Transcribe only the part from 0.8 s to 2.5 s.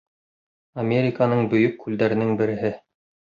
Американың Бөйөк күлдәренең